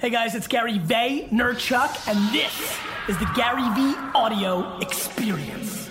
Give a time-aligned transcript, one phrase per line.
[0.00, 5.90] Hey guys, it's Gary Vaynerchuk, and this is the GaryVee Audio Experience.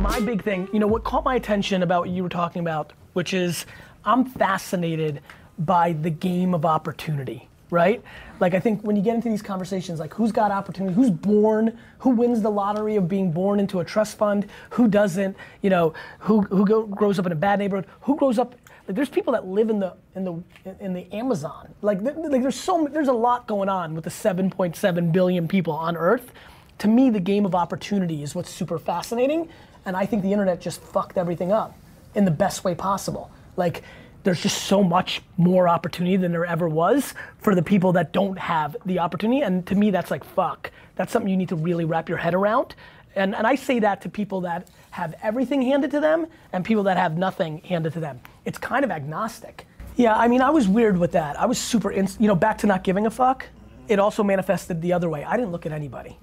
[0.00, 2.92] My big thing, you know, what caught my attention about what you were talking about,
[3.12, 3.64] which is
[4.04, 5.20] I'm fascinated
[5.56, 8.02] by the game of opportunity, right?
[8.40, 11.78] Like I think when you get into these conversations, like who's got opportunity, who's born,
[12.00, 15.94] who wins the lottery of being born into a trust fund, who doesn't, you know,
[16.18, 18.56] who who go, grows up in a bad neighborhood, who grows up
[18.88, 20.42] like there's people that live in the in the
[20.80, 21.74] in the Amazon.
[21.82, 25.74] Like, th- like there's so there's a lot going on with the 7.7 billion people
[25.74, 26.32] on Earth.
[26.78, 29.50] To me, the game of opportunity is what's super fascinating,
[29.84, 31.76] and I think the internet just fucked everything up
[32.14, 33.30] in the best way possible.
[33.56, 33.82] Like
[34.24, 38.38] there's just so much more opportunity than there ever was for the people that don't
[38.38, 39.42] have the opportunity.
[39.42, 40.70] And to me, that's like, fuck.
[40.96, 42.74] That's something you need to really wrap your head around.
[43.14, 46.84] And, and I say that to people that have everything handed to them and people
[46.84, 48.20] that have nothing handed to them.
[48.44, 49.66] It's kind of agnostic.
[49.96, 51.38] Yeah, I mean, I was weird with that.
[51.38, 53.46] I was super, you know, back to not giving a fuck.
[53.88, 55.24] It also manifested the other way.
[55.24, 56.18] I didn't look at anybody.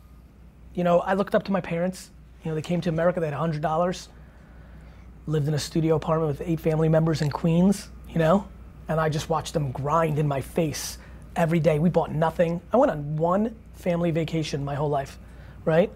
[0.74, 2.12] You know, I looked up to my parents.
[2.44, 4.08] You know, they came to America, they had $100
[5.28, 8.48] lived in a studio apartment with eight family members in Queens, you know,
[8.88, 10.98] and I just watched them grind in my face
[11.36, 11.80] every day.
[11.80, 12.62] We bought nothing.
[12.72, 15.18] I went on one family vacation my whole life,
[15.64, 15.92] right?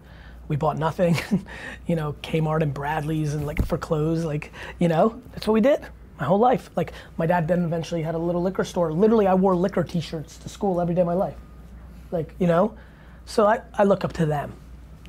[0.49, 1.15] We bought nothing,
[1.87, 5.61] you know, Kmart and Bradlees and like for clothes, like, you know, that's what we
[5.61, 5.85] did
[6.19, 6.69] my whole life.
[6.75, 8.91] Like my dad then eventually had a little liquor store.
[8.91, 11.37] Literally, I wore liquor t-shirts to school every day of my life.
[12.11, 12.75] Like, you know,
[13.25, 14.53] so I, I look up to them,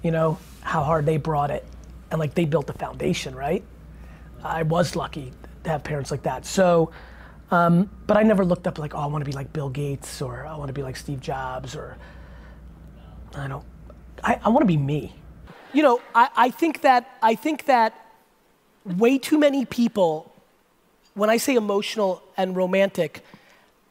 [0.03, 1.65] you know, how hard they brought it.
[2.11, 3.65] And like they built the foundation, right?
[4.43, 5.33] I was lucky
[5.65, 6.47] to have parents like that.
[6.47, 6.93] So,
[7.51, 10.23] um, but I never looked up like, oh, I want to be like Bill Gates
[10.23, 11.97] or I want to be like Steve Jobs or
[13.35, 13.65] I don't.
[14.23, 15.15] I, I want to be me.
[15.73, 17.95] You know, I, I think that I think that
[18.85, 20.33] way too many people,
[21.15, 23.25] when I say emotional and romantic,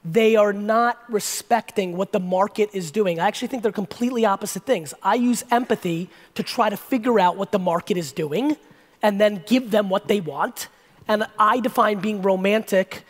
[0.03, 3.19] they are not respecting what the market is doing.
[3.19, 4.93] I actually think they're completely opposite things.
[5.03, 8.57] I use empathy to try to figure out what the market is doing
[9.01, 10.67] and then give them what they want.
[11.07, 13.03] And I define being romantic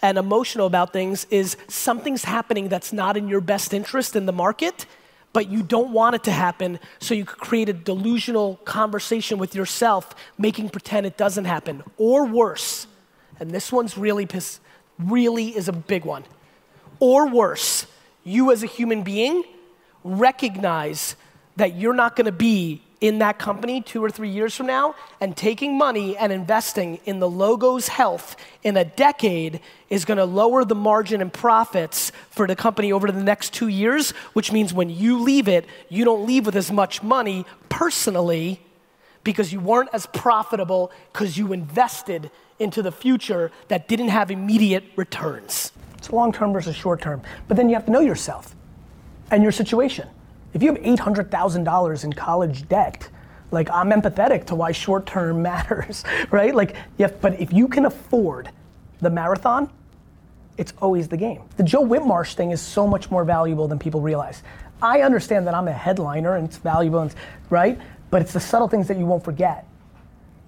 [0.00, 4.32] and emotional about things is something's happening that's not in your best interest in the
[4.32, 4.86] market,
[5.32, 10.14] but you don't want it to happen, so you create a delusional conversation with yourself,
[10.38, 11.82] making pretend it doesn't happen.
[11.96, 12.86] Or worse,
[13.40, 14.60] and this one's really piss,
[14.98, 16.24] really is a big one.
[17.00, 17.86] Or worse,
[18.24, 19.42] you as a human being
[20.04, 21.16] recognize
[21.56, 25.36] that you're not gonna be in that company two or three years from now and
[25.36, 30.64] taking money and investing in the logo's health in a decade is going to lower
[30.64, 34.88] the margin and profits for the company over the next two years, which means when
[34.88, 38.60] you leave it, you don't leave with as much money personally
[39.24, 42.30] because you weren't as profitable because you invested
[42.60, 45.72] into the future that didn't have immediate returns.
[45.98, 47.20] It's long term versus short term.
[47.48, 48.54] But then you have to know yourself
[49.32, 50.08] and your situation.
[50.54, 53.08] If you have $800,000 in college debt,
[53.50, 56.54] like I'm empathetic to why short term matters, right?
[56.54, 58.50] Like, yeah, but if you can afford
[59.00, 59.70] the marathon,
[60.58, 61.42] it's always the game.
[61.56, 64.42] The Joe Whitmarsh thing is so much more valuable than people realize.
[64.82, 67.14] I understand that I'm a headliner and it's valuable, and,
[67.50, 67.80] right?
[68.10, 69.66] But it's the subtle things that you won't forget.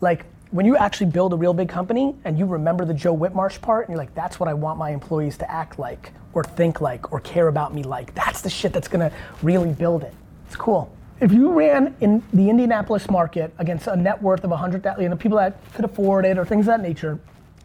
[0.01, 3.61] Like when you actually build a real big company and you remember the Joe Whitmarsh
[3.61, 6.81] part and you're like, that's what I want my employees to act like or think
[6.81, 8.15] like or care about me like.
[8.15, 9.11] That's the shit that's gonna
[9.43, 10.15] really build it.
[10.47, 10.95] It's cool.
[11.19, 15.17] If you ran in the Indianapolis market against a net worth of 100,000, you know,
[15.17, 17.19] people that could afford it or things of that nature,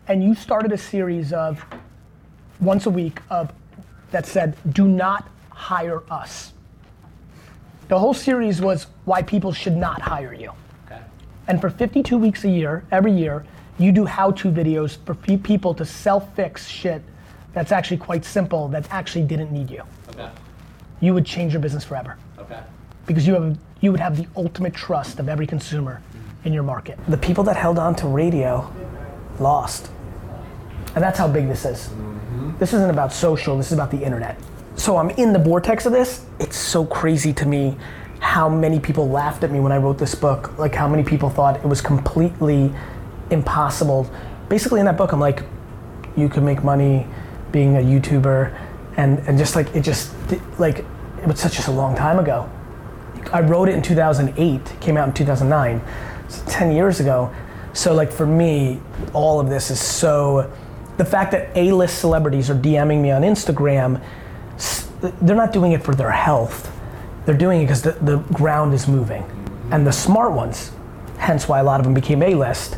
[0.08, 1.64] and you started a series of
[2.60, 3.54] once a week of
[4.10, 6.54] that said, do not hire us.
[7.88, 10.54] The whole series was why people should not hire you.
[11.50, 11.54] Okay.
[11.54, 13.46] And for 52 weeks a year, every year,
[13.80, 17.02] you do how-to videos for pe- people to self-fix shit
[17.54, 19.82] that's actually quite simple that actually didn't need you.
[20.10, 20.30] Okay.
[21.02, 22.60] You would change your business forever Okay.
[23.08, 26.48] because you have you would have the ultimate trust of every consumer mm-hmm.
[26.48, 27.00] in your market.
[27.08, 28.72] The people that held on to radio
[29.40, 29.90] lost.
[30.96, 31.88] And that's how big this is.
[31.88, 32.58] Mm-hmm.
[32.60, 34.38] This isn't about social, this is about the internet.
[34.76, 36.26] So I'm in the vortex of this.
[36.40, 37.78] It's so crazy to me
[38.20, 40.58] how many people laughed at me when I wrote this book.
[40.58, 42.74] Like how many people thought it was completely
[43.30, 44.10] impossible.
[44.50, 45.44] Basically in that book I'm like
[46.18, 47.08] you can make money
[47.52, 48.56] being a YouTuber
[48.98, 50.14] and and just like it just
[50.60, 52.50] like it was such just a long time ago.
[53.32, 55.82] I wrote it in 2008, came out in 2009,
[56.30, 57.34] so 10 years ago.
[57.74, 58.80] So like for me,
[59.14, 60.52] all of this is so,
[60.98, 64.02] the fact that A-list celebrities are DMing me on Instagram,
[65.22, 66.76] they're not doing it for their health.
[67.30, 69.24] They're doing it because the, the ground is moving.
[69.70, 70.72] And the smart ones,
[71.20, 72.76] hence why a lot of them became A-list,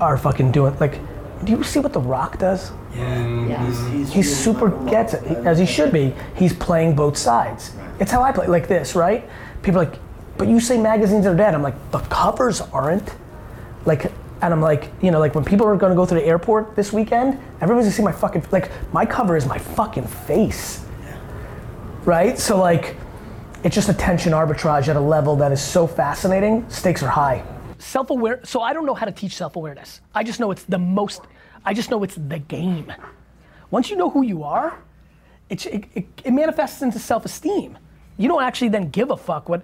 [0.00, 1.00] are fucking doing, like,
[1.42, 2.70] do you see what The Rock does?
[2.94, 3.48] Yeah.
[3.48, 3.66] Yeah.
[3.66, 6.14] He's, he's, He really super gets it, as he should be.
[6.36, 7.72] He's playing both sides.
[7.98, 9.28] It's how I play, like this, right?
[9.64, 9.98] People are like,
[10.38, 11.52] but you say magazines are dead.
[11.52, 13.12] I'm like, the covers aren't.
[13.86, 14.04] Like,
[14.40, 16.92] and I'm like, you know, like when people are gonna go to the airport this
[16.92, 20.86] weekend, everybody's gonna see my fucking, like, my cover is my fucking face.
[22.04, 22.38] Right?
[22.38, 22.98] So, like,
[23.64, 26.68] it's just attention arbitrage at a level that is so fascinating.
[26.68, 27.42] Stakes are high.
[27.78, 30.02] Self aware, so I don't know how to teach self awareness.
[30.14, 31.22] I just know it's the most,
[31.64, 32.92] I just know it's the game.
[33.70, 34.78] Once you know who you are,
[35.48, 37.78] it, it, it, manifests into self-esteem.
[38.18, 39.62] You don't actually then give a fuck what,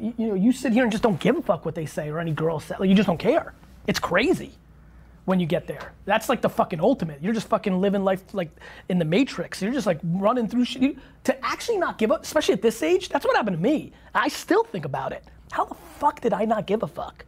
[0.00, 2.08] you, you know, you sit here and just don't give a fuck what they say
[2.08, 2.74] or any girl say.
[2.78, 3.54] Like, you just don't care.
[3.86, 4.52] It's crazy
[5.24, 5.92] when you get there.
[6.04, 7.22] That's like the fucking ultimate.
[7.22, 8.50] You're just fucking living life like
[8.88, 9.62] in the matrix.
[9.62, 10.82] You're just like running through shit.
[10.82, 13.92] You- to actually not give up, especially at this age, that's what happened to me.
[14.14, 15.24] I still think about it.
[15.50, 17.24] How the fuck did I not give a fuck?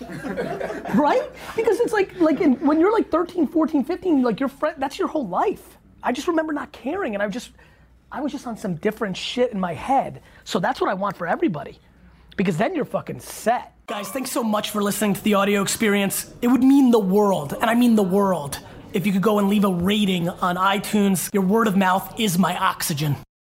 [0.00, 1.28] right?
[1.56, 4.98] Because it's like like in, when you're like 13, 14, 15, like your friend that's
[4.98, 5.76] your whole life.
[6.02, 7.50] I just remember not caring and I just
[8.10, 10.22] I was just on some different shit in my head.
[10.44, 11.78] So that's what I want for everybody.
[12.36, 13.74] Because then you're fucking set.
[13.90, 16.32] Guys, thanks so much for listening to the audio experience.
[16.42, 18.60] It would mean the world, and I mean the world,
[18.92, 21.28] if you could go and leave a rating on iTunes.
[21.34, 23.16] Your word of mouth is my oxygen.